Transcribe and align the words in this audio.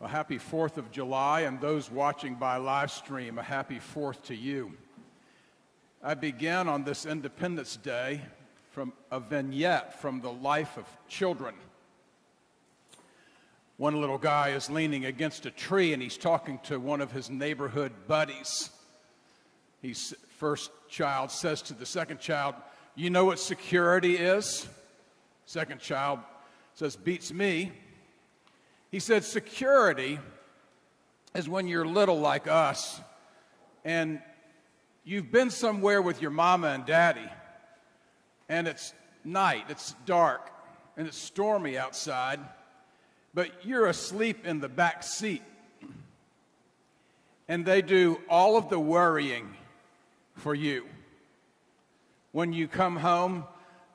A 0.00 0.06
happy 0.06 0.38
4th 0.38 0.76
of 0.76 0.92
July, 0.92 1.40
and 1.40 1.60
those 1.60 1.90
watching 1.90 2.36
by 2.36 2.56
live 2.56 2.92
stream, 2.92 3.36
a 3.36 3.42
happy 3.42 3.80
4th 3.94 4.22
to 4.26 4.34
you. 4.36 4.72
I 6.00 6.14
begin 6.14 6.68
on 6.68 6.84
this 6.84 7.04
Independence 7.04 7.76
Day 7.76 8.20
from 8.70 8.92
a 9.10 9.18
vignette 9.18 10.00
from 10.00 10.20
the 10.20 10.30
life 10.30 10.76
of 10.76 10.86
children. 11.08 11.56
One 13.76 14.00
little 14.00 14.18
guy 14.18 14.50
is 14.50 14.70
leaning 14.70 15.04
against 15.04 15.46
a 15.46 15.50
tree 15.50 15.92
and 15.92 16.00
he's 16.00 16.16
talking 16.16 16.60
to 16.64 16.78
one 16.78 17.00
of 17.00 17.10
his 17.10 17.28
neighborhood 17.28 17.90
buddies. 18.06 18.70
His 19.82 20.14
first 20.36 20.70
child 20.88 21.32
says 21.32 21.60
to 21.62 21.74
the 21.74 21.86
second 21.86 22.20
child, 22.20 22.54
You 22.94 23.10
know 23.10 23.24
what 23.24 23.40
security 23.40 24.16
is? 24.16 24.68
Second 25.46 25.80
child 25.80 26.20
says, 26.74 26.94
Beats 26.94 27.32
me. 27.32 27.72
He 28.90 29.00
said, 29.00 29.24
Security 29.24 30.18
is 31.34 31.48
when 31.48 31.68
you're 31.68 31.86
little 31.86 32.18
like 32.18 32.46
us 32.46 33.00
and 33.84 34.20
you've 35.04 35.30
been 35.30 35.50
somewhere 35.50 36.00
with 36.00 36.22
your 36.22 36.30
mama 36.30 36.68
and 36.68 36.86
daddy 36.86 37.28
and 38.48 38.66
it's 38.66 38.94
night, 39.24 39.64
it's 39.68 39.94
dark, 40.06 40.50
and 40.96 41.06
it's 41.06 41.18
stormy 41.18 41.76
outside, 41.76 42.40
but 43.34 43.64
you're 43.64 43.86
asleep 43.86 44.46
in 44.46 44.60
the 44.60 44.68
back 44.68 45.02
seat. 45.02 45.42
And 47.46 47.64
they 47.64 47.82
do 47.82 48.20
all 48.28 48.56
of 48.56 48.68
the 48.68 48.78
worrying 48.78 49.54
for 50.36 50.54
you. 50.54 50.86
When 52.32 52.52
you 52.52 52.68
come 52.68 52.96
home, 52.96 53.44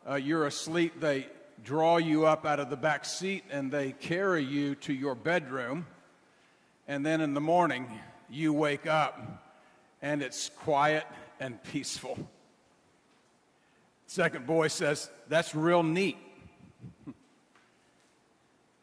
uh, 0.10 0.16
you're 0.16 0.46
asleep, 0.46 0.99
they 0.99 1.27
draw 1.63 1.98
you 1.98 2.25
up 2.25 2.45
out 2.45 2.59
of 2.59 2.70
the 2.70 2.77
back 2.77 3.05
seat 3.05 3.43
and 3.52 3.71
they 3.71 3.91
carry 3.91 4.43
you 4.43 4.75
to 4.75 4.93
your 4.93 5.16
bedroom. 5.16 5.85
And 6.88 7.05
then 7.05 7.21
in 7.21 7.34
the 7.34 7.41
morning, 7.41 7.88
you 8.29 8.53
wake 8.53 8.88
up 8.88 9.43
and 10.01 10.21
it's 10.21 10.49
quiet 10.49 11.05
and 11.40 11.62
peaceful. 11.63 12.18
Second 14.07 14.45
boy 14.45 14.68
says, 14.68 15.10
That's 15.27 15.55
real 15.55 15.84
neat. 15.84 16.18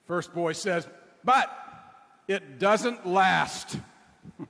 First 0.07 0.35
boy 0.35 0.53
says, 0.55 0.89
But 1.23 1.51
it 2.27 2.59
doesn't 2.59 3.07
last. 3.07 3.77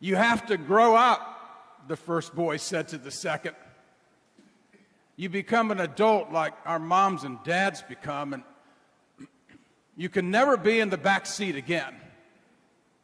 you 0.00 0.16
have 0.16 0.46
to 0.46 0.56
grow 0.56 0.94
up, 0.94 1.84
the 1.88 1.96
first 1.96 2.34
boy 2.34 2.56
said 2.56 2.88
to 2.88 2.98
the 2.98 3.10
second. 3.10 3.54
You 5.16 5.30
become 5.30 5.70
an 5.70 5.80
adult 5.80 6.30
like 6.30 6.52
our 6.66 6.78
moms 6.78 7.24
and 7.24 7.42
dads 7.42 7.82
become, 7.82 8.34
and 8.34 8.42
you 9.96 10.10
can 10.10 10.30
never 10.30 10.58
be 10.58 10.78
in 10.78 10.90
the 10.90 10.98
back 10.98 11.24
seat 11.24 11.56
again. 11.56 11.94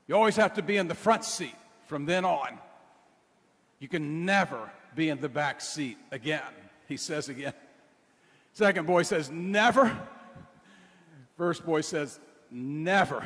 You 0.07 0.15
always 0.15 0.37
have 0.37 0.55
to 0.55 0.63
be 0.63 0.77
in 0.77 0.89
the 0.89 0.95
front 0.95 1.25
seat 1.25 1.55
from 1.87 2.05
then 2.05 2.27
on. 2.27 2.59
You 3.79 3.89
can 3.89 4.27
never 4.27 4.71
be 4.95 5.09
in 5.09 5.21
the 5.21 5.29
back 5.29 5.63
seat 5.63 5.97
again, 6.11 6.43
he 6.87 6.99
says 6.99 7.31
again. 7.31 7.55
Second 8.53 8.87
boy 8.87 9.03
says, 9.03 9.31
never. 9.31 9.99
First 11.39 11.65
boy 11.65 11.81
says, 11.81 12.21
never. 12.51 13.25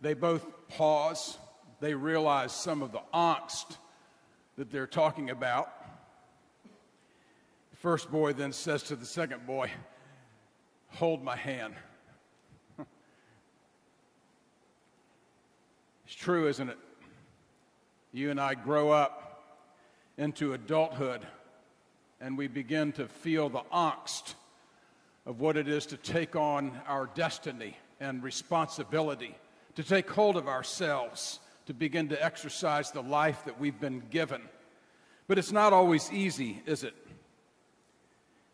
They 0.00 0.14
both 0.14 0.46
pause. 0.68 1.36
They 1.80 1.92
realize 1.92 2.52
some 2.52 2.82
of 2.82 2.92
the 2.92 3.02
angst 3.12 3.76
that 4.58 4.70
they're 4.72 4.86
talking 4.88 5.30
about. 5.30 5.72
The 7.70 7.76
first 7.76 8.10
boy 8.10 8.32
then 8.32 8.52
says 8.52 8.82
to 8.84 8.96
the 8.96 9.06
second 9.06 9.46
boy, 9.46 9.70
Hold 10.94 11.22
my 11.22 11.36
hand. 11.36 11.74
it's 16.04 16.16
true, 16.16 16.48
isn't 16.48 16.70
it? 16.70 16.78
You 18.12 18.32
and 18.32 18.40
I 18.40 18.54
grow 18.54 18.90
up 18.90 19.44
into 20.16 20.54
adulthood 20.54 21.24
and 22.20 22.36
we 22.36 22.48
begin 22.48 22.90
to 22.92 23.06
feel 23.06 23.48
the 23.48 23.62
angst 23.72 24.34
of 25.24 25.38
what 25.38 25.56
it 25.56 25.68
is 25.68 25.86
to 25.86 25.96
take 25.96 26.34
on 26.34 26.72
our 26.88 27.08
destiny 27.14 27.76
and 28.00 28.24
responsibility, 28.24 29.36
to 29.76 29.84
take 29.84 30.10
hold 30.10 30.36
of 30.36 30.48
ourselves 30.48 31.38
to 31.68 31.74
begin 31.74 32.08
to 32.08 32.24
exercise 32.24 32.92
the 32.92 33.02
life 33.02 33.44
that 33.44 33.60
we've 33.60 33.78
been 33.78 34.02
given. 34.08 34.40
But 35.26 35.36
it's 35.36 35.52
not 35.52 35.74
always 35.74 36.10
easy, 36.10 36.62
is 36.64 36.82
it? 36.82 36.94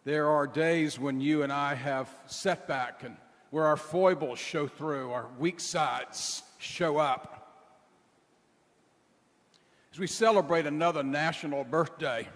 There 0.04 0.28
are 0.28 0.48
days 0.48 0.98
when 0.98 1.20
you 1.20 1.44
and 1.44 1.52
I 1.52 1.76
have 1.76 2.10
setback 2.26 3.04
and 3.04 3.16
where 3.50 3.66
our 3.66 3.76
foibles 3.76 4.40
show 4.40 4.66
through, 4.66 5.12
our 5.12 5.28
weak 5.38 5.60
sides 5.60 6.42
show 6.58 6.98
up. 6.98 7.62
As 9.92 10.00
we 10.00 10.08
celebrate 10.08 10.66
another 10.66 11.04
national 11.04 11.62
birthday, 11.62 12.26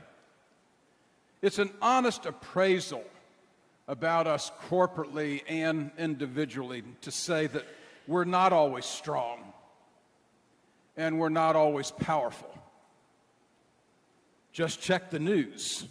it's 1.42 1.58
an 1.58 1.72
honest 1.82 2.24
appraisal 2.24 3.02
about 3.88 4.28
us 4.28 4.52
corporately 4.70 5.42
and 5.48 5.90
individually 5.98 6.84
to 7.00 7.10
say 7.10 7.48
that 7.48 7.64
we're 8.06 8.22
not 8.22 8.52
always 8.52 8.84
strong 8.84 9.47
and 10.98 11.18
we're 11.18 11.28
not 11.30 11.56
always 11.56 11.92
powerful. 11.92 12.52
Just 14.52 14.82
check 14.82 15.10
the 15.10 15.20
news, 15.20 15.86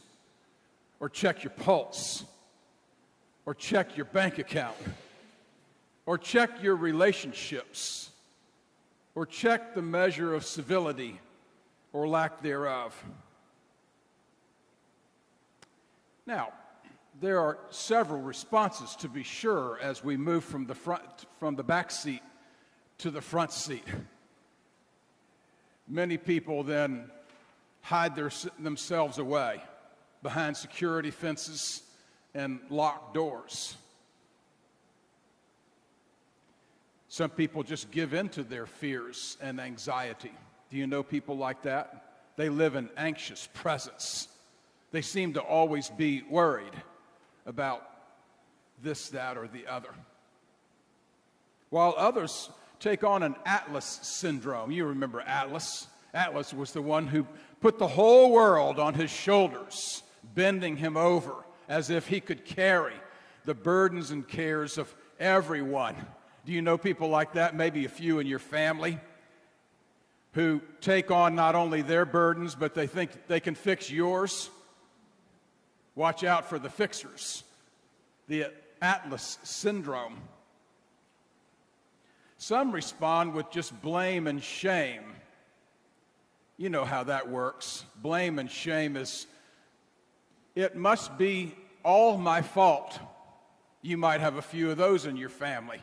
or 1.00 1.08
check 1.08 1.44
your 1.44 1.52
pulse, 1.52 2.26
or 3.46 3.56
check 3.56 3.96
your 3.96 4.06
bank 4.06 4.38
account, 4.38 4.76
or 6.06 6.18
check 6.18 6.62
your 6.62 6.76
relationships, 6.76 8.12
or 9.16 9.26
check 9.26 9.74
the 9.74 9.82
measure 9.82 10.34
of 10.34 10.46
civility 10.46 11.20
or 11.94 12.08
lack 12.08 12.42
thereof. 12.42 12.94
Now, 16.26 16.52
there 17.22 17.40
are 17.40 17.58
several 17.70 18.22
responses 18.22 18.96
to 18.98 19.08
be 19.08 19.24
sure 19.24 19.80
as 19.82 20.04
we 20.04 20.18
move 20.18 20.44
from 20.44 20.66
the 20.66 20.76
front 20.76 21.02
from 21.40 21.56
the 21.56 21.64
back 21.64 21.90
seat 21.90 22.22
to 22.98 23.10
the 23.10 23.22
front 23.22 23.54
seat. 23.54 23.86
Many 25.88 26.18
people 26.18 26.64
then 26.64 27.10
hide 27.82 28.16
their, 28.16 28.32
themselves 28.60 29.18
away 29.18 29.62
behind 30.22 30.58
security 30.58 31.12
fences 31.12 31.84
and 32.34 32.60
locked 32.70 33.14
doors. 33.14 33.76
Some 37.08 37.30
people 37.30 37.64
just 37.64 37.90
give 37.90 38.14
in 38.14 38.30
to 38.30 38.44
their 38.44 38.66
fears 38.66 39.38
and 39.42 39.62
anxiety. 39.62 40.34
Do 40.70 40.78
you 40.78 40.86
know 40.86 41.02
people 41.02 41.38
like 41.38 41.62
that? 41.64 42.04
They 42.36 42.50
live 42.50 42.76
in 42.76 42.90
anxious 42.98 43.48
presence. 43.54 44.28
They 44.92 45.02
seem 45.02 45.34
to 45.34 45.42
always 45.42 45.90
be 45.90 46.24
worried 46.30 46.74
about 47.46 47.90
this, 48.84 49.10
that, 49.10 49.38
or 49.38 49.48
the 49.48 49.66
other. 49.68 49.90
While 51.70 51.96
others 51.98 52.50
take 52.80 53.04
on 53.04 53.24
an 53.24 53.36
Atlas 53.46 54.00
syndrome. 54.04 54.72
You 54.72 54.86
remember 54.86 55.22
Atlas. 55.22 55.88
Atlas 56.14 56.54
was 56.54 56.72
the 56.72 56.82
one 56.82 57.08
who 57.08 57.28
put 57.62 57.80
the 57.80 57.88
whole 57.88 58.32
world 58.32 58.80
on 58.80 58.94
his 58.94 59.10
shoulders, 59.10 60.04
bending 60.36 60.78
him 60.78 60.98
over 60.98 61.34
as 61.68 61.90
if 61.90 62.08
he 62.08 62.20
could 62.20 62.46
carry 62.46 62.96
the 63.46 63.54
burdens 63.54 64.12
and 64.12 64.28
cares 64.28 64.78
of 64.78 64.94
everyone. 65.20 65.96
Do 66.46 66.54
you 66.54 66.62
know 66.62 66.78
people 66.78 67.10
like 67.10 67.34
that? 67.34 67.56
Maybe 67.56 67.86
a 67.86 67.90
few 67.90 68.20
in 68.20 68.28
your 68.28 68.40
family 68.40 69.00
who 70.34 70.62
take 70.82 71.10
on 71.12 71.34
not 71.34 71.56
only 71.56 71.82
their 71.82 72.06
burdens, 72.06 72.56
but 72.56 72.76
they 72.76 72.88
think 72.88 73.12
they 73.28 73.40
can 73.40 73.56
fix 73.56 73.90
yours. 73.90 74.50
Watch 75.96 76.24
out 76.24 76.48
for 76.48 76.60
the 76.60 76.70
fixers. 76.70 77.44
The 78.28 78.52
Atlas 78.82 79.40
syndrome. 79.44 80.18
Some 82.38 82.72
respond 82.72 83.34
with 83.34 83.50
just 83.50 83.80
blame 83.82 84.28
and 84.28 84.42
shame. 84.42 85.04
You 86.58 86.70
know 86.70 86.86
how 86.86 87.04
that 87.04 87.30
works. 87.30 87.84
Blame 88.02 88.40
and 88.40 88.50
shame 88.50 88.96
is, 88.96 89.28
it 90.56 90.76
must 90.76 91.18
be 91.18 91.56
all 91.84 92.18
my 92.18 92.42
fault. 92.42 93.00
You 93.82 93.98
might 93.98 94.22
have 94.22 94.36
a 94.36 94.42
few 94.42 94.72
of 94.72 94.78
those 94.78 95.06
in 95.06 95.18
your 95.18 95.30
family. 95.30 95.82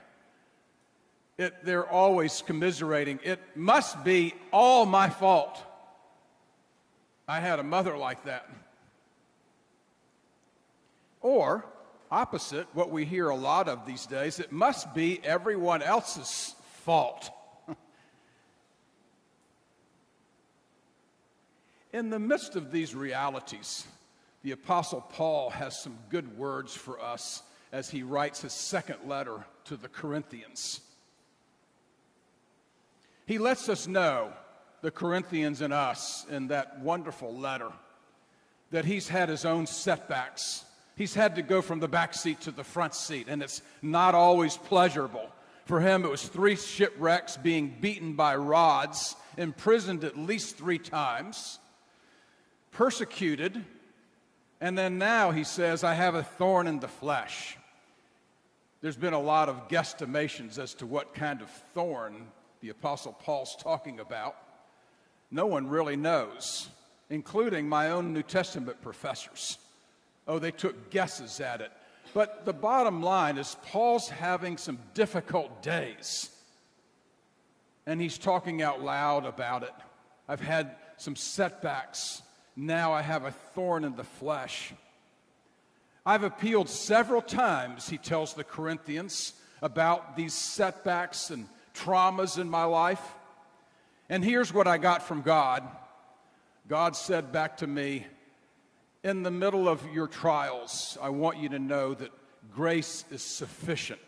It, 1.38 1.64
they're 1.64 1.88
always 1.88 2.42
commiserating. 2.42 3.18
It 3.24 3.40
must 3.56 4.04
be 4.04 4.34
all 4.52 4.86
my 4.86 5.10
fault. 5.10 5.60
I 7.26 7.40
had 7.40 7.58
a 7.58 7.64
mother 7.64 7.96
like 7.96 8.24
that. 8.24 8.48
Or, 11.20 11.64
opposite, 12.10 12.66
what 12.72 12.90
we 12.90 13.04
hear 13.04 13.28
a 13.28 13.36
lot 13.36 13.68
of 13.68 13.86
these 13.86 14.06
days, 14.06 14.40
it 14.40 14.52
must 14.52 14.94
be 14.94 15.20
everyone 15.24 15.82
else's 15.82 16.54
fault. 16.82 17.30
In 21.92 22.10
the 22.10 22.18
midst 22.18 22.56
of 22.56 22.70
these 22.70 22.94
realities, 22.94 23.86
the 24.42 24.52
Apostle 24.52 25.00
Paul 25.00 25.50
has 25.50 25.82
some 25.82 25.98
good 26.10 26.36
words 26.36 26.74
for 26.74 27.00
us 27.00 27.42
as 27.72 27.90
he 27.90 28.02
writes 28.02 28.42
his 28.42 28.52
second 28.52 28.98
letter 29.06 29.44
to 29.64 29.76
the 29.76 29.88
Corinthians. 29.88 30.80
He 33.26 33.38
lets 33.38 33.68
us 33.68 33.86
know, 33.86 34.32
the 34.82 34.90
Corinthians 34.90 35.60
and 35.62 35.72
us, 35.72 36.26
in 36.30 36.48
that 36.48 36.80
wonderful 36.80 37.34
letter, 37.34 37.72
that 38.70 38.84
he's 38.84 39.08
had 39.08 39.28
his 39.28 39.44
own 39.44 39.66
setbacks. 39.66 40.64
He's 40.96 41.14
had 41.14 41.36
to 41.36 41.42
go 41.42 41.60
from 41.60 41.80
the 41.80 41.88
back 41.88 42.14
seat 42.14 42.42
to 42.42 42.50
the 42.50 42.64
front 42.64 42.94
seat, 42.94 43.26
and 43.28 43.42
it's 43.42 43.62
not 43.82 44.14
always 44.14 44.56
pleasurable. 44.56 45.28
For 45.64 45.80
him, 45.80 46.04
it 46.04 46.10
was 46.10 46.22
three 46.22 46.56
shipwrecks, 46.56 47.36
being 47.36 47.76
beaten 47.80 48.14
by 48.14 48.36
rods, 48.36 49.16
imprisoned 49.36 50.04
at 50.04 50.16
least 50.16 50.56
three 50.56 50.78
times, 50.78 51.58
persecuted, 52.70 53.64
and 54.60 54.78
then 54.78 54.98
now 54.98 55.30
he 55.30 55.44
says, 55.44 55.82
I 55.82 55.94
have 55.94 56.14
a 56.14 56.22
thorn 56.22 56.66
in 56.66 56.80
the 56.80 56.88
flesh. 56.88 57.56
There's 58.80 58.96
been 58.96 59.14
a 59.14 59.20
lot 59.20 59.48
of 59.48 59.68
guesstimations 59.68 60.58
as 60.58 60.74
to 60.74 60.86
what 60.86 61.14
kind 61.14 61.42
of 61.42 61.50
thorn 61.74 62.26
the 62.60 62.68
Apostle 62.68 63.12
Paul's 63.12 63.56
talking 63.56 63.98
about. 63.98 64.36
No 65.30 65.46
one 65.46 65.68
really 65.68 65.96
knows, 65.96 66.68
including 67.10 67.68
my 67.68 67.90
own 67.90 68.12
New 68.12 68.22
Testament 68.22 68.80
professors. 68.80 69.58
Oh, 70.26 70.38
they 70.38 70.50
took 70.50 70.90
guesses 70.90 71.40
at 71.40 71.60
it. 71.60 71.70
But 72.12 72.44
the 72.44 72.52
bottom 72.52 73.02
line 73.02 73.38
is, 73.38 73.56
Paul's 73.66 74.08
having 74.08 74.56
some 74.56 74.78
difficult 74.94 75.62
days. 75.62 76.30
And 77.86 78.00
he's 78.00 78.18
talking 78.18 78.62
out 78.62 78.82
loud 78.82 79.26
about 79.26 79.62
it. 79.62 79.74
I've 80.28 80.40
had 80.40 80.76
some 80.96 81.16
setbacks. 81.16 82.22
Now 82.56 82.92
I 82.92 83.02
have 83.02 83.24
a 83.24 83.32
thorn 83.32 83.84
in 83.84 83.96
the 83.96 84.04
flesh. 84.04 84.72
I've 86.06 86.22
appealed 86.22 86.68
several 86.68 87.22
times, 87.22 87.88
he 87.88 87.98
tells 87.98 88.34
the 88.34 88.44
Corinthians, 88.44 89.32
about 89.62 90.16
these 90.16 90.34
setbacks 90.34 91.30
and 91.30 91.48
traumas 91.74 92.38
in 92.38 92.48
my 92.48 92.64
life. 92.64 93.02
And 94.08 94.24
here's 94.24 94.52
what 94.52 94.68
I 94.68 94.78
got 94.78 95.02
from 95.02 95.22
God 95.22 95.64
God 96.68 96.96
said 96.96 97.32
back 97.32 97.58
to 97.58 97.66
me, 97.66 98.06
In 99.04 99.22
the 99.22 99.30
middle 99.30 99.68
of 99.68 99.80
your 99.92 100.08
trials, 100.08 100.98
I 101.00 101.10
want 101.10 101.38
you 101.38 101.50
to 101.50 101.58
know 101.60 101.94
that 101.94 102.10
grace 102.52 103.04
is 103.12 103.22
sufficient, 103.22 104.00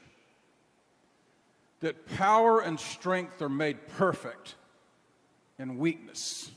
that 1.80 2.08
power 2.16 2.60
and 2.60 2.80
strength 2.80 3.40
are 3.40 3.48
made 3.48 3.86
perfect 3.86 4.56
in 5.58 5.78
weakness. 5.78 6.50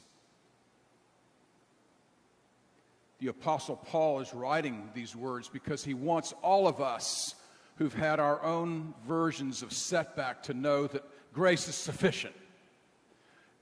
the 3.19 3.27
Apostle 3.27 3.75
Paul 3.75 4.21
is 4.21 4.33
writing 4.33 4.89
these 4.93 5.15
words 5.15 5.49
because 5.49 5.83
he 5.83 5.93
wants 5.93 6.33
all 6.41 6.67
of 6.67 6.79
us 6.79 7.35
who've 7.75 7.93
had 7.93 8.19
our 8.19 8.41
own 8.43 8.93
versions 9.05 9.61
of 9.61 9.73
setback 9.73 10.43
to 10.43 10.53
know 10.53 10.87
that 10.87 11.03
grace 11.33 11.67
is 11.67 11.75
sufficient. 11.75 12.35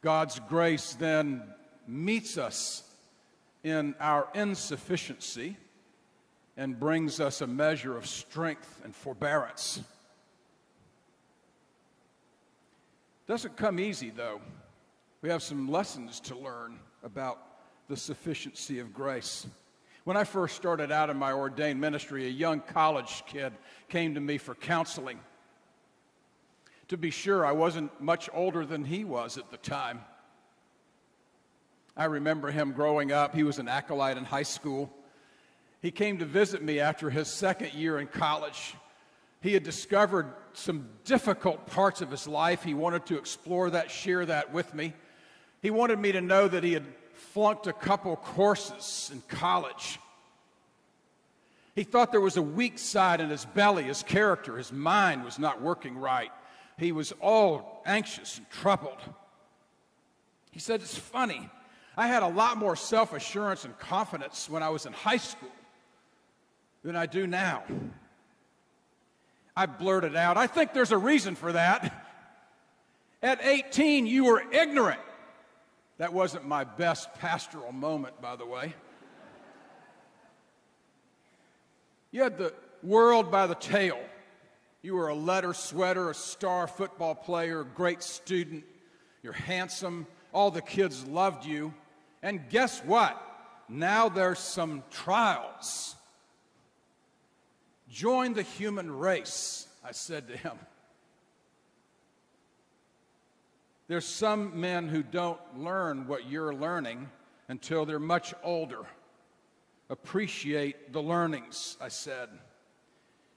God's 0.01 0.39
grace 0.47 0.93
then 0.93 1.43
meets 1.87 2.37
us 2.37 2.83
in 3.69 3.95
our 3.99 4.27
insufficiency 4.33 5.57
and 6.55 6.79
brings 6.79 7.19
us 7.19 7.41
a 7.41 7.47
measure 7.47 7.95
of 7.95 8.07
strength 8.07 8.81
and 8.83 8.95
forbearance. 8.95 9.81
Doesn't 13.27 13.57
come 13.57 13.79
easy, 13.79 14.09
though. 14.09 14.41
We 15.21 15.29
have 15.29 15.43
some 15.43 15.69
lessons 15.69 16.19
to 16.21 16.37
learn 16.37 16.79
about 17.03 17.39
the 17.87 17.97
sufficiency 17.97 18.79
of 18.79 18.93
grace. 18.93 19.45
When 20.05 20.15
I 20.15 20.23
first 20.23 20.55
started 20.55 20.91
out 20.91 21.09
in 21.09 21.17
my 21.17 21.33
ordained 21.33 21.81
ministry, 21.81 22.25
a 22.25 22.29
young 22.29 22.61
college 22.61 23.23
kid 23.27 23.53
came 23.89 24.15
to 24.15 24.21
me 24.21 24.37
for 24.37 24.55
counseling. 24.55 25.19
To 26.87 26.97
be 26.97 27.09
sure, 27.09 27.45
I 27.45 27.51
wasn't 27.51 27.99
much 27.99 28.29
older 28.33 28.65
than 28.65 28.85
he 28.85 29.03
was 29.03 29.37
at 29.37 29.51
the 29.51 29.57
time. 29.57 29.99
I 31.97 32.05
remember 32.05 32.51
him 32.51 32.73
growing 32.73 33.11
up. 33.11 33.33
He 33.33 33.43
was 33.43 33.57
an 33.57 33.67
acolyte 33.67 34.17
in 34.17 34.23
high 34.23 34.43
school. 34.43 34.93
He 35.81 35.89
came 35.89 36.19
to 36.19 36.25
visit 36.25 36.61
me 36.61 36.79
after 36.79 37.09
his 37.09 37.27
second 37.27 37.73
year 37.73 37.97
in 37.97 38.05
college. 38.05 38.75
He 39.41 39.53
had 39.53 39.63
discovered 39.63 40.31
some 40.53 40.89
difficult 41.05 41.65
parts 41.65 42.01
of 42.01 42.11
his 42.11 42.27
life. 42.27 42.63
He 42.63 42.75
wanted 42.75 43.07
to 43.07 43.17
explore 43.17 43.71
that, 43.71 43.89
share 43.89 44.25
that 44.27 44.53
with 44.53 44.75
me. 44.75 44.93
He 45.63 45.71
wanted 45.71 45.97
me 45.97 46.11
to 46.11 46.21
know 46.21 46.47
that 46.47 46.63
he 46.63 46.73
had 46.73 46.85
flunked 47.13 47.65
a 47.65 47.73
couple 47.73 48.15
courses 48.15 49.09
in 49.11 49.21
college. 49.27 49.99
He 51.73 51.83
thought 51.83 52.11
there 52.11 52.21
was 52.21 52.37
a 52.37 52.41
weak 52.43 52.77
side 52.77 53.21
in 53.21 53.29
his 53.29 53.45
belly, 53.45 53.83
his 53.83 54.03
character, 54.03 54.57
his 54.57 54.71
mind 54.71 55.23
was 55.23 55.39
not 55.39 55.61
working 55.61 55.97
right. 55.97 56.31
He 56.77 56.91
was 56.91 57.11
all 57.21 57.81
anxious 57.85 58.37
and 58.37 58.49
troubled. 58.51 58.99
He 60.51 60.59
said, 60.59 60.81
It's 60.81 60.97
funny. 60.97 61.49
I 61.97 62.07
had 62.07 62.21
a 62.21 62.27
lot 62.27 62.57
more 62.57 62.75
self 62.75 63.11
assurance 63.11 63.65
and 63.65 63.77
confidence 63.79 64.47
when 64.47 64.61
I 64.61 64.69
was 64.69 64.85
in 64.85 64.93
high 64.93 65.17
school 65.17 65.49
than 66.83 66.95
I 66.95 67.07
do 67.07 67.25
now. 67.25 67.63
I 69.55 69.65
blurted 69.65 70.15
out, 70.15 70.37
I 70.37 70.45
think 70.45 70.73
there's 70.73 70.91
a 70.91 70.97
reason 70.97 71.33
for 71.33 71.51
that. 71.53 72.03
At 73.23 73.43
18, 73.43 74.05
you 74.05 74.25
were 74.25 74.43
ignorant. 74.51 74.99
That 75.97 76.13
wasn't 76.13 76.47
my 76.47 76.63
best 76.63 77.11
pastoral 77.15 77.71
moment, 77.71 78.21
by 78.21 78.35
the 78.35 78.45
way. 78.45 78.75
You 82.11 82.21
had 82.21 82.37
the 82.37 82.53
world 82.83 83.31
by 83.31 83.47
the 83.47 83.55
tail. 83.55 83.99
You 84.83 84.93
were 84.93 85.07
a 85.07 85.15
letter 85.15 85.55
sweater, 85.55 86.11
a 86.11 86.13
star 86.13 86.67
football 86.67 87.15
player, 87.15 87.61
a 87.61 87.65
great 87.65 88.03
student. 88.03 88.63
You're 89.23 89.33
handsome. 89.33 90.05
All 90.31 90.51
the 90.51 90.61
kids 90.61 91.03
loved 91.07 91.43
you. 91.43 91.73
And 92.21 92.49
guess 92.49 92.79
what? 92.83 93.21
Now 93.69 94.09
there's 94.09 94.39
some 94.39 94.83
trials. 94.91 95.95
Join 97.89 98.33
the 98.33 98.43
human 98.43 98.91
race, 98.91 99.67
I 99.83 99.91
said 99.91 100.27
to 100.27 100.37
him. 100.37 100.57
There's 103.87 104.05
some 104.05 104.59
men 104.59 104.89
who 104.89 105.01
don't 105.01 105.39
learn 105.57 106.07
what 106.07 106.29
you're 106.29 106.53
learning 106.53 107.09
until 107.47 107.85
they're 107.85 107.99
much 107.99 108.33
older. 108.43 108.85
Appreciate 109.89 110.91
the 110.91 111.01
learnings, 111.01 111.77
I 111.79 111.87
said. 111.87 112.27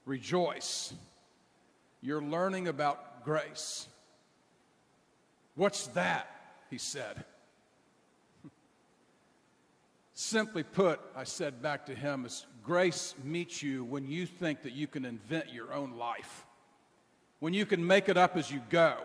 Rejoice. 0.05 0.93
You're 2.01 2.23
learning 2.23 2.67
about 2.67 3.25
grace. 3.25 3.87
What's 5.55 5.87
that? 5.89 6.29
He 6.71 6.79
said. 6.79 7.25
Simply 10.21 10.63
put, 10.63 11.01
I 11.17 11.25
said 11.25 11.63
back 11.63 11.87
to 11.87 11.95
him, 11.95 12.27
is 12.27 12.47
grace 12.63 13.15
meets 13.25 13.63
you 13.63 13.85
when 13.85 14.07
you 14.07 14.27
think 14.27 14.63
that 14.63 14.75
you 14.75 14.87
can 14.87 15.07
invent 15.07 15.53
your 15.53 15.73
own 15.73 15.97
life, 15.97 16.45
when 17.39 17.55
you 17.55 17.65
can 17.65 17.87
make 17.87 18.09
it 18.11 18.19
up 18.19 18.37
as 18.37 18.51
you 18.51 18.61
go 18.69 18.99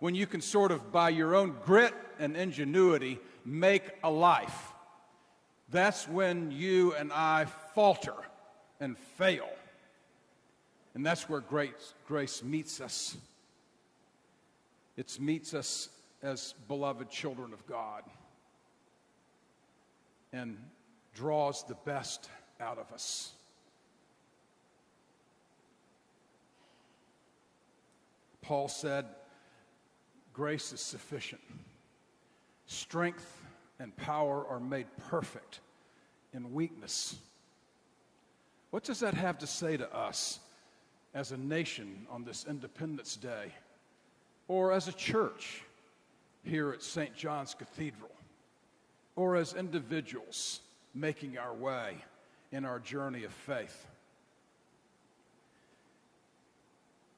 when 0.00 0.14
you 0.14 0.26
can 0.26 0.40
sort 0.40 0.72
of, 0.72 0.90
by 0.90 1.10
your 1.10 1.34
own 1.34 1.54
grit 1.64 1.94
and 2.18 2.36
ingenuity, 2.36 3.20
make 3.44 3.84
a 4.02 4.10
life. 4.10 4.72
That's 5.70 6.08
when 6.08 6.50
you 6.50 6.94
and 6.94 7.12
I 7.12 7.44
falter 7.74 8.14
and 8.80 8.98
fail. 8.98 9.48
And 10.94 11.06
that's 11.06 11.28
where 11.28 11.40
grace, 11.40 11.94
grace 12.08 12.42
meets 12.42 12.80
us. 12.80 13.16
It 14.96 15.18
meets 15.20 15.54
us 15.54 15.90
as 16.22 16.54
beloved 16.66 17.10
children 17.10 17.52
of 17.52 17.64
God 17.66 18.02
and 20.32 20.56
draws 21.14 21.64
the 21.64 21.76
best 21.84 22.28
out 22.60 22.78
of 22.78 22.92
us. 22.92 23.32
Paul 28.42 28.68
said, 28.68 29.06
Grace 30.32 30.72
is 30.72 30.80
sufficient. 30.80 31.42
Strength 32.66 33.42
and 33.78 33.96
power 33.96 34.46
are 34.48 34.60
made 34.60 34.86
perfect 35.08 35.60
in 36.32 36.52
weakness. 36.52 37.16
What 38.70 38.84
does 38.84 39.00
that 39.00 39.14
have 39.14 39.38
to 39.38 39.46
say 39.46 39.76
to 39.76 39.92
us 39.94 40.38
as 41.14 41.32
a 41.32 41.36
nation 41.36 42.06
on 42.10 42.24
this 42.24 42.46
Independence 42.48 43.16
Day 43.16 43.52
or 44.46 44.72
as 44.72 44.86
a 44.86 44.92
church 44.92 45.62
here 46.44 46.70
at 46.70 46.82
St. 46.82 47.14
John's 47.14 47.54
Cathedral 47.54 48.10
or 49.20 49.36
as 49.36 49.52
individuals 49.52 50.60
making 50.94 51.36
our 51.36 51.52
way 51.52 51.94
in 52.52 52.64
our 52.64 52.78
journey 52.78 53.24
of 53.24 53.32
faith? 53.32 53.86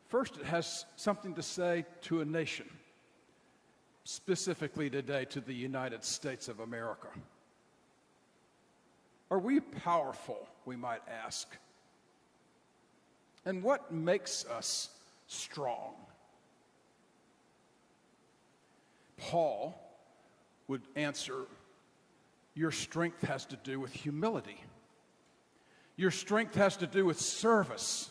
First, 0.08 0.36
it 0.36 0.44
has 0.44 0.84
something 0.96 1.32
to 1.34 1.42
say 1.42 1.84
to 2.02 2.20
a 2.20 2.24
nation 2.24 2.68
specifically 4.02 4.90
today 4.90 5.26
to 5.26 5.40
the 5.40 5.54
United 5.54 6.02
States 6.02 6.48
of 6.48 6.58
America? 6.58 7.06
Are 9.30 9.38
we 9.38 9.60
powerful, 9.60 10.48
we 10.64 10.74
might 10.74 11.02
ask? 11.24 11.56
And 13.44 13.62
what 13.62 13.92
makes 13.92 14.44
us 14.46 14.90
strong? 15.28 15.94
Paul 19.18 19.80
would 20.66 20.82
answer 20.96 21.46
Your 22.54 22.70
strength 22.70 23.22
has 23.22 23.46
to 23.46 23.56
do 23.56 23.80
with 23.80 23.92
humility. 23.92 24.60
Your 25.96 26.10
strength 26.10 26.54
has 26.54 26.76
to 26.78 26.86
do 26.86 27.04
with 27.04 27.20
service. 27.20 28.10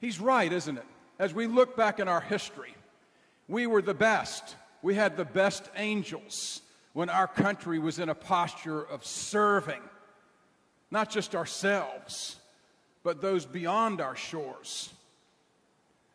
He's 0.00 0.20
right, 0.20 0.52
isn't 0.52 0.78
it? 0.78 0.86
As 1.18 1.32
we 1.32 1.46
look 1.46 1.76
back 1.76 2.00
in 2.00 2.08
our 2.08 2.20
history, 2.20 2.74
we 3.48 3.66
were 3.66 3.82
the 3.82 3.94
best. 3.94 4.56
We 4.82 4.94
had 4.94 5.16
the 5.16 5.24
best 5.24 5.68
angels 5.76 6.60
when 6.92 7.08
our 7.08 7.26
country 7.26 7.78
was 7.78 7.98
in 7.98 8.08
a 8.08 8.14
posture 8.14 8.82
of 8.82 9.04
serving, 9.04 9.82
not 10.90 11.10
just 11.10 11.34
ourselves, 11.34 12.36
but 13.02 13.20
those 13.20 13.46
beyond 13.46 14.00
our 14.00 14.16
shores. 14.16 14.92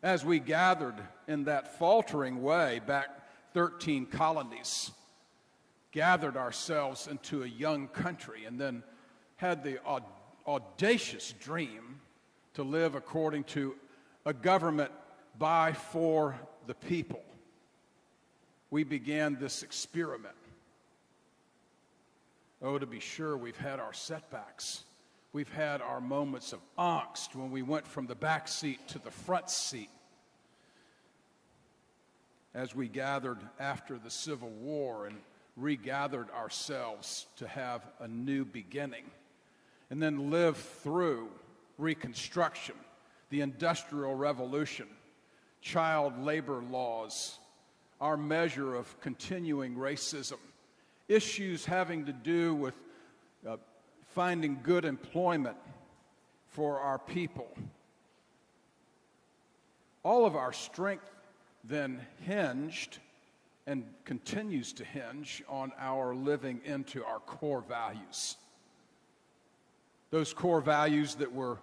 As 0.02 0.24
we 0.24 0.38
gathered 0.38 0.96
in 1.28 1.44
that 1.44 1.78
faltering 1.78 2.42
way 2.42 2.80
back 2.86 3.08
13 3.52 4.06
colonies, 4.06 4.90
gathered 5.92 6.36
ourselves 6.36 7.06
into 7.06 7.42
a 7.42 7.46
young 7.46 7.88
country, 7.88 8.44
and 8.44 8.60
then 8.60 8.82
had 9.36 9.64
the 9.64 9.78
audacious 10.46 11.32
dream 11.40 12.00
to 12.54 12.62
live 12.62 12.94
according 12.94 13.44
to 13.44 13.74
a 14.26 14.32
government 14.32 14.92
by, 15.38 15.72
for 15.72 16.38
the 16.66 16.74
people. 16.74 17.22
We 18.70 18.84
began 18.84 19.38
this 19.40 19.62
experiment. 19.62 20.34
Oh, 22.62 22.78
to 22.78 22.86
be 22.86 23.00
sure, 23.00 23.36
we've 23.36 23.56
had 23.56 23.80
our 23.80 23.92
setbacks. 23.92 24.84
We've 25.32 25.52
had 25.52 25.80
our 25.80 26.00
moments 26.00 26.52
of 26.52 26.60
angst 26.78 27.34
when 27.34 27.50
we 27.50 27.62
went 27.62 27.86
from 27.86 28.06
the 28.06 28.14
back 28.14 28.48
seat 28.48 28.86
to 28.88 28.98
the 28.98 29.10
front 29.10 29.48
seat. 29.48 29.90
As 32.52 32.74
we 32.74 32.88
gathered 32.88 33.38
after 33.58 33.96
the 33.96 34.10
Civil 34.10 34.50
War 34.50 35.06
and 35.06 35.16
regathered 35.56 36.30
ourselves 36.30 37.26
to 37.36 37.46
have 37.46 37.82
a 38.00 38.08
new 38.08 38.44
beginning, 38.44 39.04
and 39.90 40.02
then 40.02 40.30
live 40.30 40.56
through 40.56 41.28
Reconstruction, 41.78 42.74
the 43.30 43.40
Industrial 43.40 44.14
Revolution, 44.14 44.86
child 45.60 46.22
labor 46.22 46.62
laws, 46.70 47.38
our 48.00 48.16
measure 48.16 48.74
of 48.74 49.00
continuing 49.00 49.76
racism, 49.76 50.38
issues 51.08 51.64
having 51.64 52.06
to 52.06 52.12
do 52.12 52.54
with 52.54 52.74
uh, 53.46 53.56
finding 54.14 54.58
good 54.62 54.84
employment 54.84 55.56
for 56.48 56.80
our 56.80 56.98
people. 56.98 57.48
All 60.02 60.24
of 60.24 60.34
our 60.34 60.52
strength 60.52 61.10
then 61.64 62.00
hinged 62.20 62.98
and 63.66 63.84
continues 64.04 64.72
to 64.74 64.84
hinge 64.84 65.42
on 65.48 65.72
our 65.78 66.14
living 66.14 66.60
into 66.64 67.04
our 67.04 67.20
core 67.20 67.62
values. 67.68 68.36
Those 70.10 70.32
core 70.32 70.60
values 70.60 71.14
that 71.16 71.32
were 71.32 71.58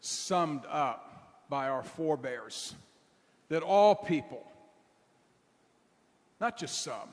summed 0.00 0.62
up 0.68 1.44
by 1.48 1.68
our 1.68 1.82
forebears 1.82 2.74
that 3.52 3.62
all 3.62 3.94
people, 3.94 4.42
not 6.40 6.56
just 6.56 6.82
some, 6.82 7.10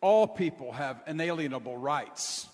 all 0.00 0.26
people 0.26 0.72
have 0.72 1.02
inalienable 1.06 1.76
rights. 1.76 2.48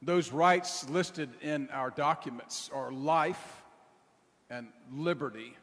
Those 0.00 0.32
rights 0.32 0.88
listed 0.88 1.28
in 1.42 1.68
our 1.70 1.90
documents 1.90 2.70
are 2.72 2.90
life 2.90 3.62
and 4.48 4.68
liberty 4.90 5.54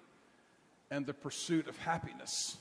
and 0.91 1.05
the 1.05 1.15
pursuit 1.15 1.67
of 1.67 1.77
happiness. 1.79 2.58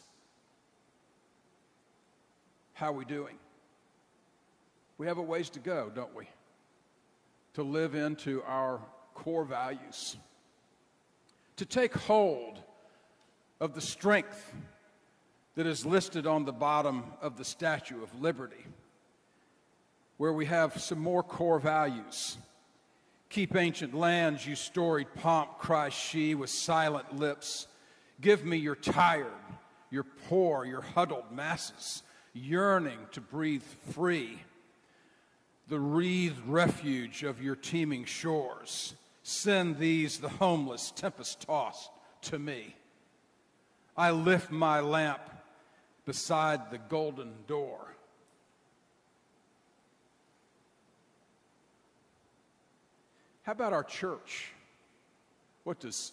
How 2.81 2.87
are 2.87 2.93
we 2.95 3.05
doing? 3.05 3.37
We 4.97 5.07
have 5.07 5.19
a 5.19 5.23
ways 5.23 5.51
to 5.51 5.59
go, 5.59 5.93
don't 5.95 6.17
we? 6.17 6.31
To 7.53 7.63
live 7.63 7.95
into 7.95 8.43
our 8.45 8.81
core 9.13 9.45
values, 9.45 10.17
to 11.57 11.67
take 11.67 11.93
hold 11.93 12.59
of 13.61 13.75
the 13.75 13.83
strength 13.83 14.55
that 15.57 15.67
is 15.67 15.85
listed 15.85 16.27
on 16.27 16.47
the 16.47 16.55
bottom 16.55 17.05
of 17.21 17.37
the 17.37 17.45
Statue 17.45 18.03
of 18.03 18.19
Liberty, 18.19 18.65
where 20.17 20.33
we 20.33 20.47
have 20.47 20.81
some 20.81 21.01
more 21.01 21.23
core 21.23 21.61
values. 21.61 22.39
Keep 23.29 23.57
ancient 23.57 23.93
lands, 23.93 24.47
you 24.47 24.57
storied 24.57 25.15
pomp, 25.17 25.59
cries 25.59 25.93
she 25.93 26.35
with 26.35 26.49
silent 26.49 27.15
lips. 27.15 27.67
Give 28.23 28.43
me 28.43 28.57
your 28.57 28.75
tired, 28.75 29.27
your 29.91 30.07
poor, 30.31 30.65
your 30.65 30.81
huddled 30.81 31.31
masses, 31.31 32.05
yearning 32.33 32.99
to 33.13 33.21
breathe 33.21 33.63
free, 33.93 34.39
the 35.69 35.79
wreathed 35.79 36.47
refuge 36.47 37.23
of 37.23 37.43
your 37.43 37.57
teeming 37.57 38.05
shores. 38.05 38.95
Send 39.23 39.79
these, 39.79 40.19
the 40.19 40.29
homeless, 40.29 40.93
tempest 40.95 41.43
tossed, 41.43 41.91
to 42.23 42.39
me. 42.39 42.75
I 43.97 44.11
lift 44.11 44.51
my 44.51 44.81
lamp 44.81 45.21
beside 46.07 46.71
the 46.71 46.79
golden 46.79 47.33
door. 47.47 47.95
How 53.43 53.53
about 53.53 53.73
our 53.73 53.85
church? 53.85 54.53
What 55.65 55.81
does 55.81 56.13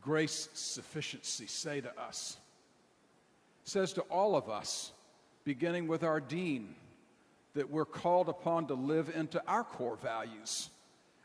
grace 0.00 0.48
sufficiency 0.52 1.46
say 1.46 1.80
to 1.80 2.00
us? 2.00 2.36
It 3.64 3.70
says 3.70 3.92
to 3.94 4.02
all 4.02 4.36
of 4.36 4.48
us, 4.48 4.92
beginning 5.46 5.86
with 5.86 6.02
our 6.02 6.20
dean, 6.20 6.74
that 7.54 7.70
we're 7.70 7.84
called 7.84 8.28
upon 8.28 8.66
to 8.66 8.74
live 8.74 9.10
into 9.14 9.40
our 9.46 9.62
core 9.62 9.96
values. 9.96 10.68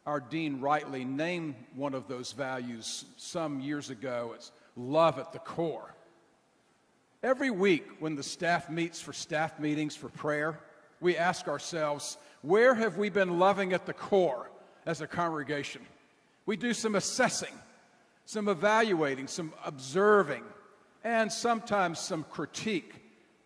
Our 0.06 0.20
dean 0.20 0.62
rightly 0.62 1.04
named 1.04 1.56
one 1.76 1.96
of 1.96 2.08
those 2.08 2.32
values 2.32 3.04
some 3.18 3.60
years 3.60 3.90
ago. 3.90 4.34
It's 4.36 4.52
love 4.78 5.18
at 5.18 5.34
the 5.34 5.40
core. 5.40 5.96
Every 7.24 7.50
week, 7.50 7.84
when 8.00 8.16
the 8.16 8.22
staff 8.22 8.70
meets 8.70 9.02
for 9.02 9.12
staff 9.12 9.60
meetings 9.60 9.96
for 9.96 10.10
prayer, 10.10 10.60
we 11.00 11.18
ask 11.18 11.48
ourselves, 11.48 12.18
where 12.44 12.76
have 12.76 12.98
we 12.98 13.10
been 13.10 13.40
loving 13.40 13.74
at 13.74 13.88
the 13.88 13.94
core 13.94 14.52
as 14.86 15.02
a 15.02 15.08
congregation? 15.08 15.82
We 16.46 16.58
do 16.58 16.76
some 16.76 16.94
assessing, 16.94 17.54
some 18.26 18.48
evaluating, 18.48 19.28
some 19.28 19.52
observing, 19.66 20.44
and 21.04 21.32
sometimes 21.32 22.00
some 22.00 22.24
critique. 22.30 23.01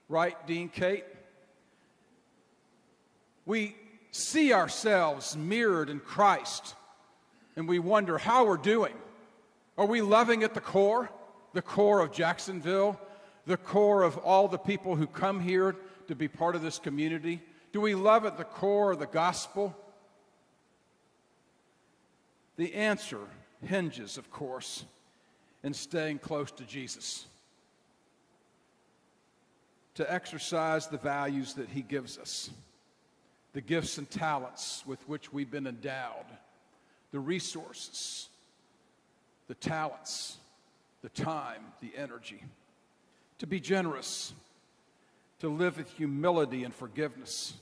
Right, 0.07 0.35
Dean 0.45 0.69
Kate? 0.69 1.05
We 3.45 3.75
see 4.11 4.53
ourselves 4.53 5.35
mirrored 5.35 5.89
in 5.89 5.99
Christ 5.99 6.75
and 7.55 7.67
we 7.67 7.79
wonder 7.79 8.17
how 8.17 8.45
we're 8.45 8.57
doing. 8.57 8.93
Are 9.77 9.85
we 9.85 10.01
loving 10.01 10.43
at 10.43 10.53
the 10.53 10.61
core, 10.61 11.09
the 11.53 11.61
core 11.61 11.99
of 11.99 12.11
Jacksonville, 12.11 12.99
the 13.45 13.57
core 13.57 14.03
of 14.03 14.17
all 14.19 14.47
the 14.47 14.57
people 14.57 14.95
who 14.95 15.07
come 15.07 15.39
here 15.39 15.75
to 16.07 16.15
be 16.15 16.27
part 16.27 16.55
of 16.55 16.61
this 16.61 16.79
community? 16.79 17.41
Do 17.71 17.81
we 17.81 17.95
love 17.95 18.25
at 18.25 18.37
the 18.37 18.43
core 18.43 18.93
of 18.93 18.99
the 18.99 19.05
gospel? 19.05 19.75
The 22.57 22.73
answer 22.73 23.19
hinges, 23.63 24.17
of 24.17 24.31
course, 24.31 24.85
in 25.63 25.73
staying 25.73 26.19
close 26.19 26.51
to 26.51 26.63
Jesus, 26.63 27.25
to 29.95 30.13
exercise 30.13 30.87
the 30.87 30.97
values 30.97 31.53
that 31.55 31.69
he 31.69 31.81
gives 31.81 32.17
us, 32.17 32.49
the 33.53 33.61
gifts 33.61 33.97
and 33.97 34.09
talents 34.09 34.83
with 34.85 35.07
which 35.07 35.33
we've 35.33 35.51
been 35.51 35.67
endowed, 35.67 36.25
the 37.11 37.19
resources, 37.19 38.29
the 39.47 39.55
talents, 39.55 40.37
the 41.01 41.09
time, 41.09 41.61
the 41.81 41.91
energy 41.95 42.41
to 43.39 43.47
be 43.47 43.59
generous, 43.59 44.33
to 45.39 45.49
live 45.49 45.77
with 45.77 45.89
humility 45.91 46.63
and 46.63 46.73
forgiveness, 46.73 47.53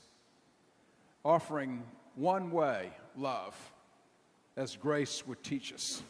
offering 1.25 1.83
one 2.15 2.51
way 2.51 2.91
love 3.17 3.55
as 4.55 4.75
grace 4.75 5.25
would 5.25 5.43
teach 5.43 5.73
us. 5.73 6.01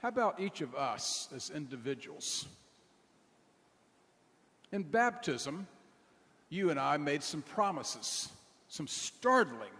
How 0.00 0.08
about 0.08 0.38
each 0.38 0.60
of 0.60 0.76
us 0.76 1.28
as 1.34 1.50
individuals? 1.50 2.46
In 4.72 4.82
baptism, 4.82 5.66
you 6.50 6.70
and 6.70 6.78
I 6.78 6.96
made 6.96 7.22
some 7.22 7.42
promises, 7.42 8.28
some 8.68 8.86
startling 8.86 9.70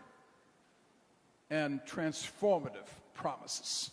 and 1.50 1.80
transformative 1.84 2.88
promises. 3.14 3.90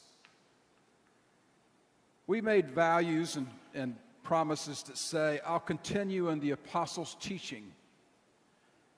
We 2.27 2.41
made 2.41 2.69
values 2.69 3.35
and, 3.35 3.47
and 3.73 3.95
promises 4.23 4.83
that 4.83 4.97
say, 4.97 5.39
I'll 5.45 5.59
continue 5.59 6.29
in 6.29 6.39
the 6.39 6.51
apostles' 6.51 7.15
teaching. 7.19 7.71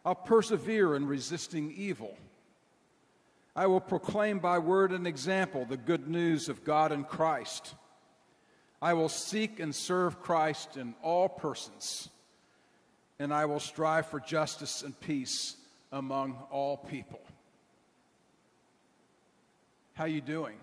I'll 0.05 0.15
persevere 0.15 0.95
in 0.95 1.05
resisting 1.05 1.73
evil. 1.75 2.17
I 3.55 3.67
will 3.67 3.81
proclaim 3.81 4.39
by 4.39 4.59
word 4.59 4.91
and 4.91 5.05
example 5.05 5.65
the 5.65 5.77
good 5.77 6.07
news 6.07 6.47
of 6.47 6.63
God 6.63 6.91
and 6.91 7.07
Christ. 7.07 7.73
I 8.81 8.93
will 8.93 9.10
seek 9.10 9.60
and 9.60 9.74
serve 9.74 10.22
Christ 10.22 10.77
in 10.77 10.93
all 11.01 11.27
persons, 11.27 12.10
and 13.19 13.34
I 13.34 13.46
will 13.46 13.60
strive 13.60 14.07
for 14.07 14.19
justice 14.19 14.84
and 14.84 15.00
peace 15.00 15.55
among 15.91 16.38
all 16.51 16.77
people. 16.77 17.22
How 19.93 20.05
you 20.05 20.22
doing? 20.22 20.57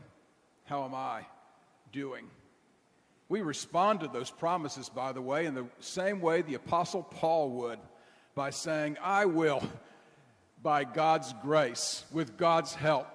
How 0.67 0.85
am 0.85 0.95
I 0.95 1.27
doing? 1.93 2.27
We 3.29 3.43
respond 3.43 4.01
to 4.01 4.09
those 4.09 4.31
promises, 4.31 4.89
by 4.89 5.13
the 5.13 5.23
way, 5.23 5.47
in 5.47 5.55
the 5.55 5.67
same 5.81 6.21
way 6.21 6.43
the 6.43 6.55
Apostle 6.55 7.03
Paul 7.03 7.51
would 7.51 7.79
by 8.35 8.51
saying, 8.51 8.97
I 9.03 9.25
will, 9.25 9.63
by 10.63 10.85
God's 10.85 11.35
grace, 11.43 12.05
with 12.13 12.37
God's 12.37 12.75
help. 12.75 13.09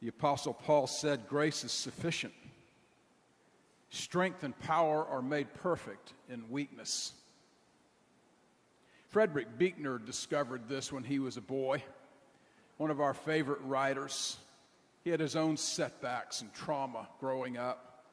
The 0.00 0.08
Apostle 0.08 0.54
Paul 0.54 0.86
said, 0.86 1.28
Grace 1.28 1.62
is 1.64 1.72
sufficient. 1.72 2.32
Strength 3.90 4.44
and 4.44 4.58
power 4.60 5.04
are 5.06 5.20
made 5.20 5.52
perfect 5.54 6.14
in 6.28 6.48
weakness. 6.48 7.12
Frederick 9.08 9.58
Buechner 9.58 9.98
discovered 9.98 10.68
this 10.68 10.92
when 10.92 11.02
he 11.02 11.18
was 11.18 11.36
a 11.36 11.42
boy, 11.42 11.82
one 12.76 12.90
of 12.90 13.00
our 13.00 13.12
favorite 13.12 13.60
writers. 13.62 14.36
He 15.02 15.10
had 15.10 15.20
his 15.20 15.34
own 15.34 15.56
setbacks 15.56 16.40
and 16.40 16.54
trauma 16.54 17.08
growing 17.18 17.56
up. 17.56 18.04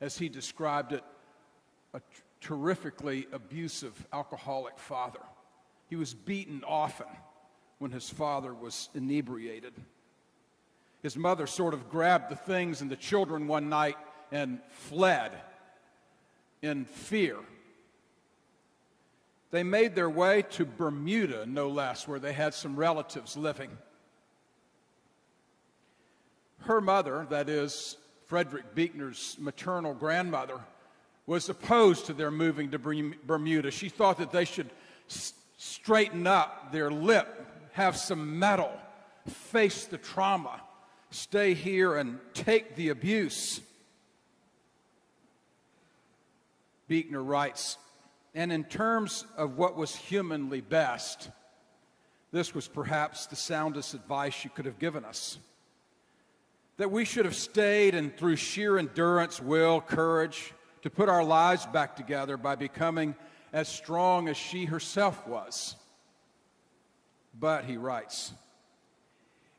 As 0.00 0.18
he 0.18 0.28
described 0.28 0.92
it, 0.92 1.02
a 1.94 2.00
terrifically 2.40 3.26
abusive 3.32 4.06
alcoholic 4.12 4.78
father. 4.78 5.20
He 5.88 5.96
was 5.96 6.14
beaten 6.14 6.62
often 6.66 7.06
when 7.78 7.90
his 7.90 8.08
father 8.10 8.52
was 8.54 8.90
inebriated. 8.94 9.72
His 11.08 11.16
mother 11.16 11.46
sort 11.46 11.72
of 11.72 11.88
grabbed 11.88 12.30
the 12.30 12.36
things 12.36 12.82
and 12.82 12.90
the 12.90 12.96
children 12.96 13.46
one 13.46 13.68
night 13.68 13.96
and 14.30 14.60
fled 14.68 15.32
in 16.60 16.84
fear 16.84 17.38
they 19.50 19.62
made 19.62 19.94
their 19.94 20.10
way 20.10 20.42
to 20.50 20.66
Bermuda, 20.66 21.46
no 21.46 21.68
less, 21.68 22.06
where 22.06 22.18
they 22.18 22.32
had 22.32 22.52
some 22.52 22.76
relatives 22.76 23.36
living. 23.36 23.70
Her 26.60 26.80
mother, 26.80 27.26
that 27.30 27.48
is, 27.48 27.96
Frederick 28.26 28.74
Buechner's 28.74 29.36
maternal 29.40 29.94
grandmother, 29.94 30.60
was 31.26 31.48
opposed 31.48 32.06
to 32.06 32.12
their 32.12 32.30
moving 32.30 32.70
to 32.72 32.78
Bermuda. 32.78 33.70
She 33.70 33.88
thought 33.88 34.18
that 34.18 34.32
they 34.32 34.44
should 34.44 34.70
s- 35.08 35.32
straighten 35.56 36.26
up 36.26 36.70
their 36.72 36.90
lip, 36.90 37.46
have 37.72 37.96
some 37.96 38.38
metal, 38.38 38.72
face 39.26 39.86
the 39.86 39.98
trauma, 39.98 40.60
stay 41.10 41.54
here 41.54 41.96
and 41.96 42.18
take 42.34 42.76
the 42.76 42.90
abuse. 42.90 43.60
Buechner 46.88 47.22
writes, 47.22 47.76
and 48.34 48.52
in 48.52 48.64
terms 48.64 49.24
of 49.36 49.56
what 49.56 49.76
was 49.76 49.94
humanly 49.94 50.60
best, 50.60 51.30
this 52.30 52.54
was 52.54 52.68
perhaps 52.68 53.26
the 53.26 53.36
soundest 53.36 53.94
advice 53.94 54.44
you 54.44 54.50
could 54.50 54.66
have 54.66 54.78
given 54.78 55.04
us. 55.04 55.38
That 56.76 56.90
we 56.90 57.04
should 57.04 57.24
have 57.24 57.34
stayed 57.34 57.94
and 57.94 58.16
through 58.16 58.36
sheer 58.36 58.78
endurance, 58.78 59.40
will, 59.40 59.80
courage, 59.80 60.52
to 60.82 60.90
put 60.90 61.08
our 61.08 61.24
lives 61.24 61.66
back 61.66 61.96
together 61.96 62.36
by 62.36 62.54
becoming 62.54 63.14
as 63.52 63.68
strong 63.68 64.28
as 64.28 64.36
she 64.36 64.66
herself 64.66 65.26
was. 65.26 65.74
But, 67.38 67.64
he 67.64 67.76
writes, 67.76 68.32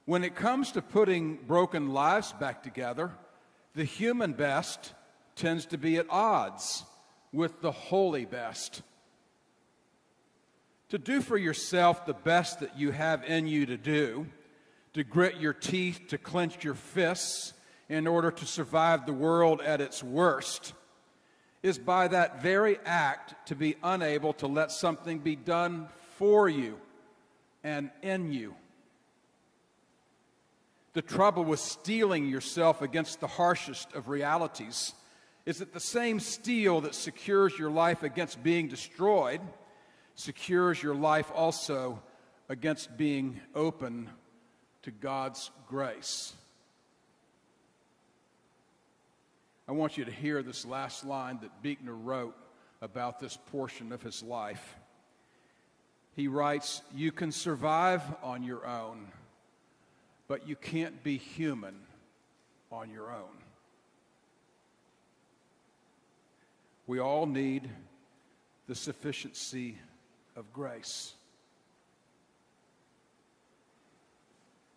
when 0.09 0.23
it 0.23 0.33
comes 0.33 0.71
to 0.71 0.81
putting 0.81 1.35
broken 1.35 1.93
lives 1.93 2.33
back 2.33 2.63
together, 2.63 3.11
the 3.75 3.83
human 3.83 4.33
best 4.33 4.95
tends 5.35 5.67
to 5.67 5.77
be 5.77 5.97
at 5.97 6.07
odds 6.09 6.83
with 7.31 7.61
the 7.61 7.71
holy 7.71 8.25
best. 8.25 8.81
To 10.89 10.97
do 10.97 11.21
for 11.21 11.37
yourself 11.37 12.07
the 12.07 12.15
best 12.15 12.61
that 12.61 12.75
you 12.75 12.89
have 12.89 13.23
in 13.23 13.45
you 13.45 13.67
to 13.67 13.77
do, 13.77 14.25
to 14.93 15.03
grit 15.03 15.37
your 15.37 15.53
teeth, 15.53 15.99
to 16.07 16.17
clench 16.17 16.63
your 16.63 16.73
fists 16.73 17.53
in 17.87 18.07
order 18.07 18.31
to 18.31 18.47
survive 18.47 19.05
the 19.05 19.13
world 19.13 19.61
at 19.61 19.79
its 19.79 20.03
worst, 20.03 20.73
is 21.61 21.77
by 21.77 22.07
that 22.07 22.41
very 22.41 22.79
act 22.83 23.35
to 23.49 23.55
be 23.55 23.75
unable 23.83 24.33
to 24.33 24.47
let 24.47 24.71
something 24.71 25.19
be 25.19 25.35
done 25.35 25.87
for 26.17 26.49
you 26.49 26.79
and 27.63 27.91
in 28.01 28.33
you. 28.33 28.55
The 30.99 31.03
trouble 31.03 31.45
with 31.45 31.61
steeling 31.61 32.27
yourself 32.27 32.81
against 32.81 33.21
the 33.21 33.27
harshest 33.27 33.93
of 33.93 34.09
realities 34.09 34.93
is 35.45 35.59
that 35.59 35.71
the 35.71 35.79
same 35.79 36.19
steel 36.19 36.81
that 36.81 36.93
secures 36.93 37.57
your 37.57 37.71
life 37.71 38.03
against 38.03 38.43
being 38.43 38.67
destroyed 38.67 39.39
secures 40.15 40.83
your 40.83 40.93
life 40.93 41.31
also 41.33 42.01
against 42.49 42.97
being 42.97 43.39
open 43.55 44.09
to 44.81 44.91
God's 44.91 45.51
grace. 45.69 46.33
I 49.69 49.71
want 49.71 49.97
you 49.97 50.03
to 50.03 50.11
hear 50.11 50.43
this 50.43 50.65
last 50.65 51.05
line 51.05 51.39
that 51.43 51.63
Buechner 51.63 51.95
wrote 51.95 52.35
about 52.81 53.21
this 53.21 53.37
portion 53.53 53.93
of 53.93 54.03
his 54.03 54.21
life. 54.21 54.75
He 56.17 56.27
writes, 56.27 56.81
You 56.93 57.13
can 57.13 57.31
survive 57.31 58.01
on 58.21 58.43
your 58.43 58.67
own, 58.67 59.07
but 60.29 60.47
you 60.47 60.55
can't 60.55 61.03
be 61.03 61.17
human 61.17 61.75
on 62.71 62.91
your 62.91 63.11
own. 63.11 63.35
We 66.85 66.99
all 66.99 67.25
need 67.25 67.67
the 68.67 68.75
sufficiency 68.75 69.75
of 70.35 70.53
grace. 70.53 71.13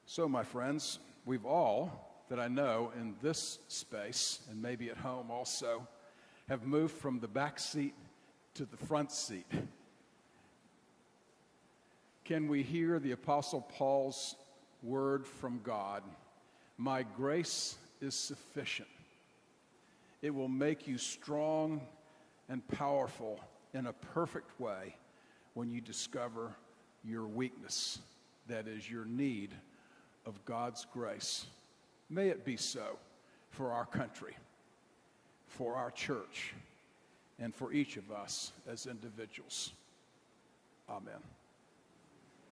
So, 0.06 0.26
my 0.26 0.42
friends, 0.42 0.98
we've 1.26 1.44
all, 1.44 2.24
that 2.30 2.40
I 2.40 2.48
know 2.48 2.90
in 2.98 3.14
this 3.20 3.58
space, 3.68 4.40
and 4.50 4.60
maybe 4.60 4.88
at 4.88 4.96
home 4.96 5.30
also, 5.30 5.86
have 6.48 6.66
moved 6.66 6.94
from 6.94 7.20
the 7.20 7.28
back 7.28 7.58
seat 7.58 7.94
to 8.54 8.64
the 8.64 8.76
front 8.78 9.12
seat. 9.12 9.46
Can 12.24 12.48
we 12.48 12.62
hear 12.62 12.98
the 12.98 13.12
Apostle 13.12 13.60
Paul's 13.60 14.34
word 14.82 15.26
from 15.26 15.60
God? 15.62 16.02
My 16.78 17.02
grace 17.02 17.76
is 18.00 18.14
sufficient. 18.14 18.88
It 20.20 20.34
will 20.34 20.48
make 20.48 20.86
you 20.86 20.98
strong 20.98 21.80
and 22.48 22.66
powerful 22.68 23.40
in 23.74 23.86
a 23.86 23.92
perfect 23.92 24.58
way 24.60 24.96
when 25.54 25.70
you 25.70 25.80
discover 25.80 26.54
your 27.04 27.26
weakness, 27.26 27.98
that 28.48 28.68
is, 28.68 28.90
your 28.90 29.04
need 29.04 29.54
of 30.26 30.44
God's 30.44 30.86
grace. 30.92 31.46
May 32.08 32.28
it 32.28 32.44
be 32.44 32.56
so 32.56 32.98
for 33.50 33.72
our 33.72 33.86
country, 33.86 34.36
for 35.46 35.74
our 35.74 35.90
church, 35.90 36.54
and 37.38 37.54
for 37.54 37.72
each 37.72 37.96
of 37.96 38.10
us 38.10 38.52
as 38.68 38.86
individuals. 38.86 39.72
Amen. 40.88 41.41